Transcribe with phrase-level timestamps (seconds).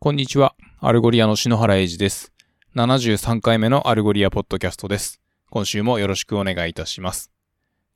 [0.00, 0.54] こんにちは。
[0.78, 2.32] アルゴリアの篠原英二です。
[2.76, 5.20] 73回目のアルゴリアポッドキャストです。
[5.50, 7.32] 今週もよろしくお願いいたします。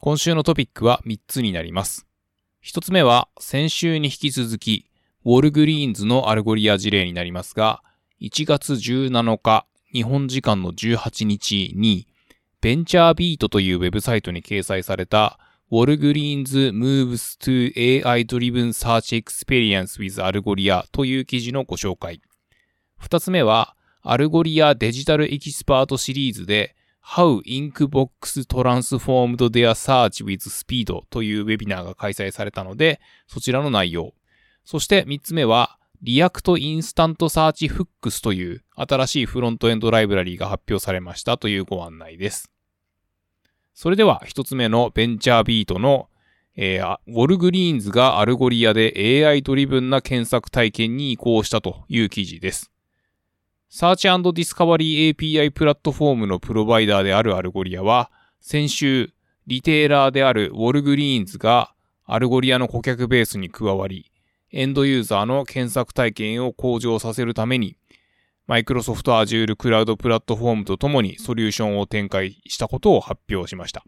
[0.01, 2.09] 今週のトピックは3つになります。
[2.65, 4.91] 1つ目は先週に引き続き、
[5.25, 7.85] ウォルグリーンズのアルゴリア事例になりますが、
[8.21, 12.09] 1月17日、日本時間の18日に、
[12.61, 15.39] ベンチャービートというウェブサイトに掲載された、
[15.75, 17.73] ウォルグリーンズ moves to
[18.05, 22.21] AI driven search experience with アルゴリアという記事のご紹介。
[22.99, 34.13] 二つ目は、アルゴリアデジタルエキスパートシリーズで How Inkbox Transformed Their Search with Speed というウェビナーが開催されたので、そちらの内容。
[34.67, 42.53] そして三つ目は、React Instant Search Hooks という新しいフロントエンドライブラリーが発表されましたというご案内です。
[43.75, 46.09] それでは一つ目のベンチャービートの、
[46.57, 52.71] えー、ウォルグリーンズがアルゴリアで AI ドリブンな検索体験に移行したという記事です。
[53.71, 59.15] Search and Discovery API プラットフォームのプロバイダーであるアルゴリアは、先週、
[59.47, 64.13] リテーラーであるウォルグリーンズがアルゴリアの顧客ベースに加わり、
[64.53, 67.79] エンドユーザーの検索体験を向上させるために、
[68.47, 73.85] マイクロソフト Azure クラウドプラットフォームとともにソリューションを展開したことを発表しました。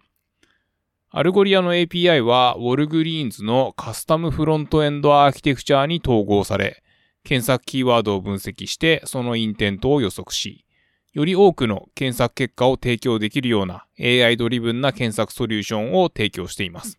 [1.11, 6.83] アルゴリアの API は、ウォルグリーンズのカスタムフロントエンドアーキテクチャに統合され、
[7.23, 10.65] 検索キーワードを分析して、そのインテントを予測し、
[11.13, 16.99] より多くの検索結果を提供できるような AI ドリブンな検索ソリューションを提供しています。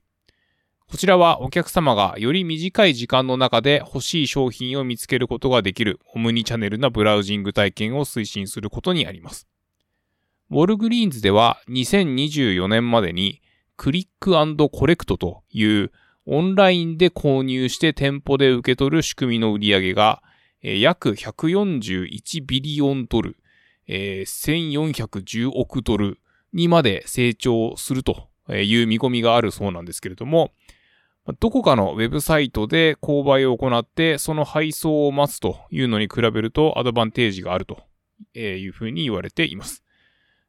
[0.90, 9.48] こちらはお客様がより短い時間の中で欲しい商品を見つけることができるオムニチャンネルなブラウジング体験を推進することにあります。
[10.52, 13.42] ウォルグリーンズでは2024年までに
[13.78, 14.36] クリック
[14.70, 15.92] コレクトという
[16.28, 20.24] オンラインで購入して店舗で受け取る仕組みの売り上げが
[20.62, 23.38] 約141ビリオンドル、
[23.88, 26.20] 1410億ドル
[26.54, 30.52] にまで成長するという見込みがあるそうなんですけれども、
[31.40, 37.84] どこかのウェブサイトで購買を行ってその配送を待つというのに比べるとアドバンテージがあると
[38.40, 39.84] いうふうに言われています。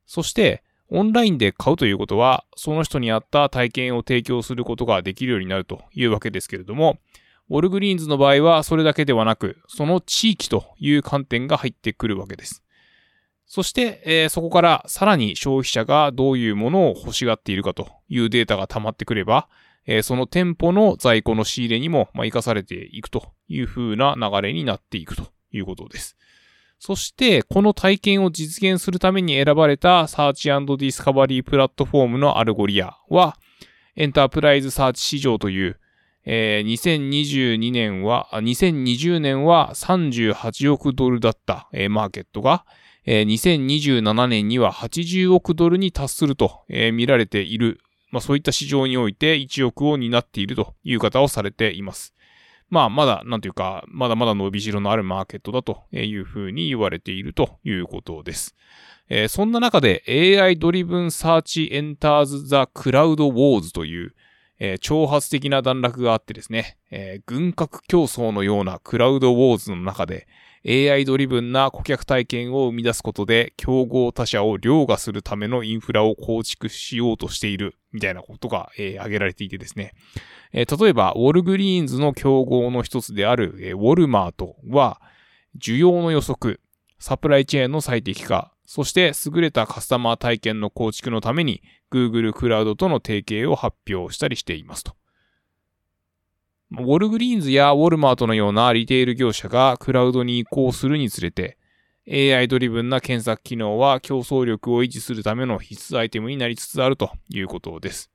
[0.07, 6.99] そして、オンラインで買うということは、その人に合った体験を提供することができるようになるというわけですけれども、
[7.49, 12.63] ウォルグリーンズの場合はそれだけではなく、その地域という観点が入ってくるわけです。
[13.47, 19.49] そして、えー、そこからさらに消費者がどういうものを欲しがっているかというデータが溜まってくれば、
[19.87, 26.17] えー、その店舗の在庫の仕入れにも、まあ、活かされていくという風な流れになっていくということです。
[26.79, 33.37] そして、この体験を実現するために選ばれた Search and Discovery プラットフォームのアルゴリアは、
[33.95, 35.81] エンタープライズサーチ市場という、
[36.27, 42.67] えー、2022年は、2020年は38億ドルだった、えー、マーケットが、
[43.07, 47.81] えー、2027年には80億ドルに達すると、えー、見られている、
[48.17, 52.15] まあそういった市場において一翼を担っているという見方をされています。
[52.71, 58.57] まあまだ、なんていうか、まだまだ伸びしろのあるマーケットだというふうに言われているということです。
[59.11, 60.03] えー、そんな中で
[60.41, 64.15] AI ドリブンサーチエンターズザクラウドウォーズという、
[64.59, 70.27] えー、挑発的な段落があってですね、えー、軍拡競争のようなクラウドウォーズの中で
[70.69, 79.93] AI ドリブンな顧客体験を生み出すことで競合他社を凌駕するためのインフラを構築しようとしているみたいなことが、えー、挙げられていてですね、
[80.53, 85.01] えー、例えばウォルグリーンズの競合の一つである、えー、ウォルマートは
[85.61, 86.61] 需要の予測、
[86.99, 94.97] サプライチェーンの最適化、そして優れたカスタマー体験の構築のために Google クラウドとの提携を発表したりしていますと。
[96.73, 101.59] ウォルグリーンズやウォルマートのようなリテール業者がクラウドに移行するにつれて、
[102.09, 108.11] AI ドリブンな検索機能は競争力を維持するための必須アイテムになりつつあるということです。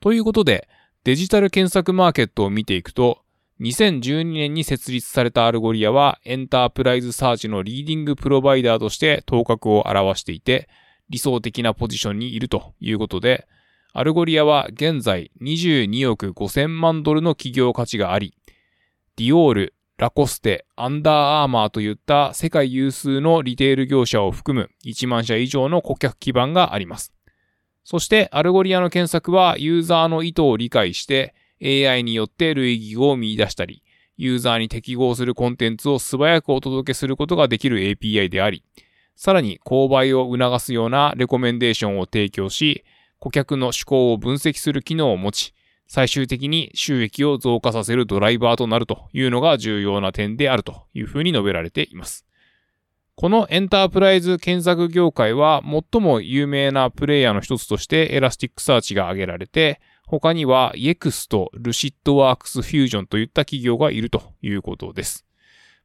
[0.00, 0.68] ということで、
[1.04, 3.22] デジタル検索マーケットを見ていくと、
[3.62, 10.68] 2012年に設立されたアルゴリアはエンタープライズサーチの leading provider として頭角を現していて、
[11.08, 13.46] 理想的なポジションにいるということで、
[13.92, 18.34] アルゴリアは現在22億5000万ドルの企業価値があり、
[19.14, 27.12] ディオール、ラコステ、アンダーアーマーといった世界有数のリテール業者を含む1万社以上の顧客基盤があります。
[27.84, 33.82] そしてアルゴリアの検索はユーザーの意図を理解して AI によって類義語を見出したり、
[34.16, 38.64] ユーザーに適合するコンテンツを素早くお届けすることができる API であり、
[39.16, 42.84] さらに購買を促すようなレコメンデーションを提供し、
[43.18, 45.54] 顧客の嗜好を分析する機能を持ち、
[45.86, 52.26] 最終的に収益を増加させるドライバーとなるというのが重要な点であるというふうに述べられています。
[53.14, 65.26] このエンタープライズ検索業界は最も有名なプレイヤーの一つとしてエラスティックサーチが挙げられて、他には Yext、ルシッドワークスフュージョンといった企業がいるということです。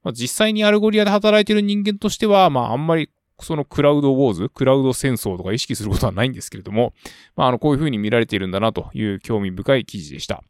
[0.03, 3.09] まあ、実際にアルゴリアで働いている人間としては、まああんまり
[3.39, 6.93] その cloud wars、クラウド戦争とか意識することはないんですけれども、
[7.35, 10.43] まああのこういう風に見られているんだなという興味深い記事でした。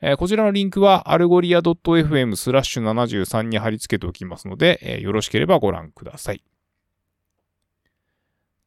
[0.00, 6.42] えー、こちらのリンクは、アルゴリア .fm スラッシュ73に貼り付けておきますので、えー、よろしければご覧ください。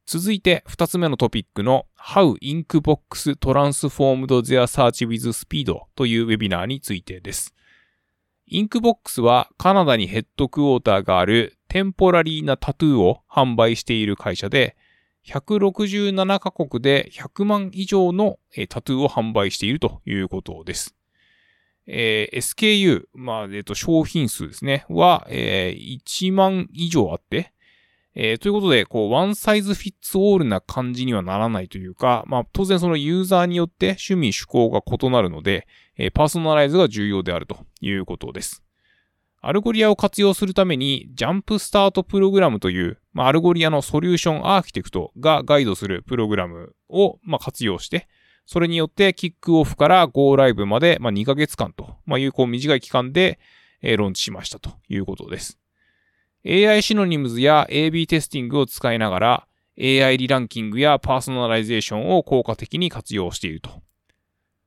[0.04, 7.54] 続いて、二つ目のトピックの How Inkbox Transformed Their Search with Speed というウェビナーについてです。
[8.50, 14.76] Inkbox はカナダにヘッドクォーターがあるテンポラリーなタトゥーを販売している会社で、
[15.26, 18.38] 167カ国で100万以上の
[18.68, 20.94] タトゥーを販売しているということです。
[21.86, 27.52] えー、SKU、まあ、えっ、と、商品数ですね、は、えー、1万以上あって、
[28.14, 38.62] えー、ということで、こう、 one size fits all な感じにはならないというか、まあ、当然そのユーザーによって趣味趣向が異なるので、えー、パーソナライズが重要であるということです。
[39.40, 48.06] アルゴリアを活用するために、 jump start program という、まあ、アルゴリアのソリューションアーキテクトがガイドするプログラムを、まあ、活用して、
[48.46, 53.38] それによってキックオフから Go ライブまで、まあ、2ヶ月間と、まあ、いう短い期間で、
[53.80, 55.58] えー、ローンチしましたということです。
[56.44, 59.46] AI シノニムズや AB テスティングを使いながら
[59.78, 63.70] AI リランキングやパーソナライゼーションを効果的に活用していると。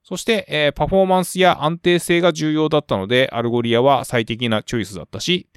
[0.03, 5.47] そして、えー、パフォーマンスや安定性が重要だったので、アルゴリアは最適なチョイスだったし、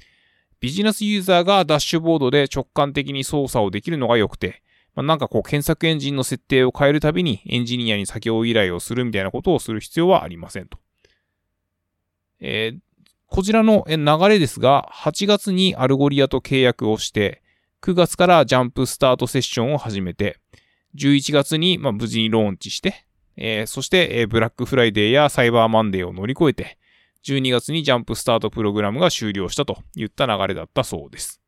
[0.59, 4.61] ビジネスユーザーがダッシュボードで直感的に操作をできるのが良くて、
[4.95, 10.77] まあ、なんかこう検索エンジンの設定を変えるたびにエンジニアに作業依頼をするみたいなことをする必要はありませんと。
[12.41, 12.79] えー、
[13.27, 13.97] こちらの流
[14.27, 17.43] れですが、8月にアルゴリアと契約をして、
[17.81, 20.39] 9月から jump start session を始めて、
[20.95, 23.05] 11月にま無事にローンチして、
[23.37, 26.77] えー、そして、え、ブラックフライデーやサイバーマンデーを乗り越えて、
[27.23, 31.41] 12月に jump start program が終了したといった流れだったそうです。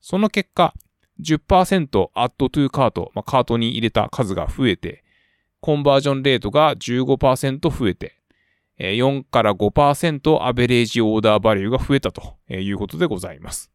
[0.00, 0.74] その結果、
[1.20, 5.04] 10% add to cart、まあ、カートに入れた数が増えて、
[5.60, 8.16] コンバージョンレートが15%増えて、
[8.78, 13.70] 4から5% average order value が増えたということでございます。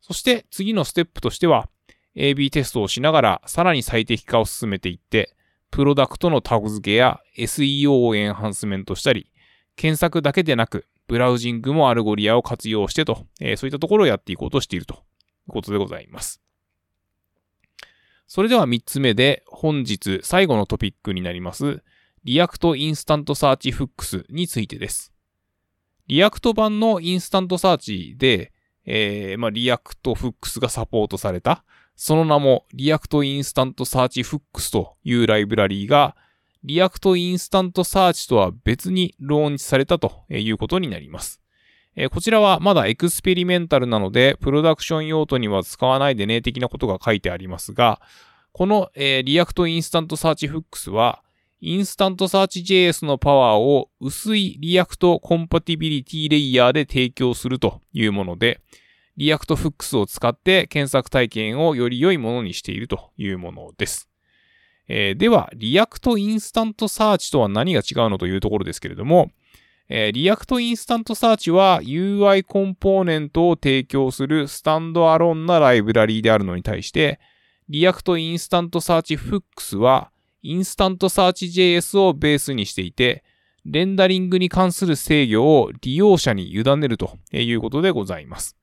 [0.00, 1.68] そして次のステップとしては、
[2.16, 5.34] AB テストをしながらさらに最適化を進めていって、
[5.70, 9.30] プロダクトのタグ付けや SEO を enhancement したり、
[9.76, 14.96] 検索だけでなく、ブラウジングもアルゴリアを活用してと、えそういったところをやっていこうとしているとい
[15.48, 16.43] うことでございます。
[18.26, 21.82] それでは3つ目で本日最後のトピックになります、
[22.24, 25.12] React InstantSearch Hooks についてです。
[26.06, 28.52] React 版の InstantSearch で、
[28.86, 31.64] えー、まあ、 React Hooks がサポートされた、
[31.96, 36.16] その名も React InstantSearch Hooks というライブラリーが、
[36.62, 41.43] React InstantSearch とは別にローンチされたということになります。
[41.96, 48.00] えー、こちらはまだ experimental なので、プロダクション用途には使わないでね、的なことが書いてありますが、
[48.52, 51.22] この、えー、 React InstantSearch Hooks は、
[51.60, 58.60] InstantSearch JS のパワーを薄い React compatibility layer で提供するというもので、
[59.16, 64.10] React Hooks を使って検索体験をより良いものにしているというものです。
[64.88, 69.30] えー、では、 React InstantSearch とは何が違うのというところですけれども、
[69.88, 77.20] えー、 React InstantSearch は UI コンポーネントを提供するスタンドアロンなライブラリーであるのに対して、
[77.68, 80.10] リアクトインスタントサーチフックスは
[80.42, 83.24] インスタントサーチ JS をベースにしていて、
[83.64, 88.56] レンダリングに関する制御を利用者に委ねるということでございます。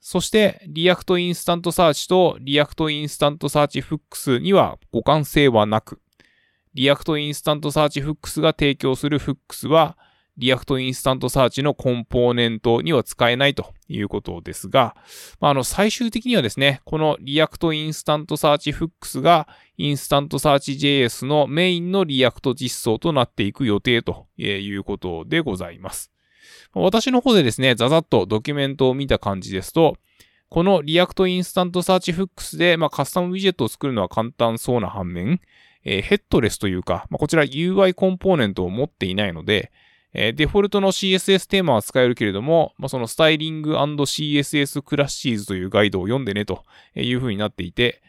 [0.00, 6.00] そして、 React InstantSearch と React InstantSearch Hooks には互換性はなく、
[6.74, 9.98] React InstantSearch Hooks が提供する Hooks は、
[10.38, 14.94] React InstantSearch のコンポーネントには使えないということですが、
[15.40, 26.12] まあ、あの、最終的にはですね、このリアクトインスタントサーチフックスがインスタントサーチ JS のメインのリアクト実装となっていく予定ということでございます。
[26.74, 29.96] 私の方でですね、ざざっとドキュメントを見た感じですと、
[30.48, 35.40] この React InstantSearch Hooks で、まあ、カスタムウィジェットを作るのは簡単そうな反面、
[35.84, 39.72] えー、ヘッドレスというか、まあ、こちら UI コンポーネントを持っていないので、
[40.12, 48.02] えー、デフォルトの CSS テーマは使えるけれども、まあ、そのスタイリング &CSS クラッシーズというガイドを読んでねという風になっていて、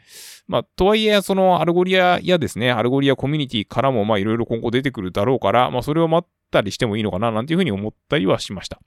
[0.47, 8.79] まあ、とはいえ、その Algolia やですね、 Algolia コミュニティからも、まあ、いろいろ今後出てくるだろうから、まあ、それを待ったりしてもいいのかな、なんていう風に思ったりはしました。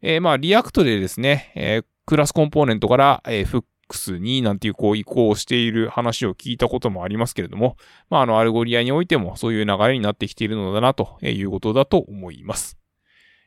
[0.00, 7.76] えー、まあ、 React でですね、えー、クラスコンポーネントから、えー、 Hooks になんていうこう移行している話を聞いたこともありますけれども、
[8.10, 12.78] まあ、あの、 Algolia においてもそういう流れになってきているのだなということだと思います。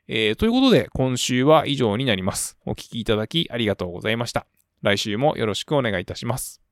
[0.08, 2.58] えー、ということで、今週は以上になります。
[2.66, 4.46] お聞きいただきありがとうございました。
[4.82, 6.65] 来週もよろしくお願いいたします。